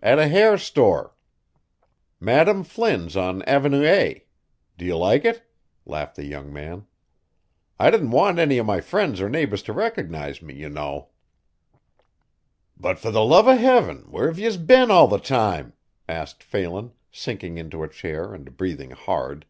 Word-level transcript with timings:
"At 0.00 0.20
a 0.20 0.28
hair 0.28 0.56
store 0.56 1.16
Madam 2.20 2.62
Flynn's 2.62 3.16
on 3.16 3.42
Avenue 3.42 3.82
A 3.84 4.24
do 4.78 4.84
you 4.84 4.96
like 4.96 5.24
it?" 5.24 5.50
laughed 5.84 6.14
the 6.14 6.22
young 6.24 6.52
man. 6.52 6.86
"I 7.76 7.90
didn't 7.90 8.12
want 8.12 8.38
any 8.38 8.58
of 8.58 8.66
my 8.66 8.80
friends 8.80 9.20
or 9.20 9.28
neighbors 9.28 9.64
to 9.64 9.72
recognize 9.72 10.40
me, 10.40 10.54
you 10.54 10.68
know." 10.68 11.08
"But 12.76 13.00
fer 13.00 13.10
the 13.10 13.24
love 13.24 13.48
o' 13.48 13.56
heaven 13.56 14.06
where 14.12 14.28
have 14.28 14.38
yez 14.38 14.56
been 14.58 14.92
all 14.92 15.08
the 15.08 15.18
time?" 15.18 15.72
asked 16.08 16.44
Phelan, 16.44 16.92
sinking 17.10 17.58
into 17.58 17.82
a 17.82 17.88
chair 17.88 18.32
and 18.32 18.56
breathing 18.56 18.92
hard. 18.92 19.44